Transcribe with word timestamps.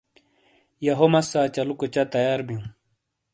یَہو 0.85 1.07
مسّا 1.13 1.41
چَلُوکو 1.55 1.87
چہ 1.93 2.03
تیار 2.13 2.39
بِیوں۔ 2.47 2.65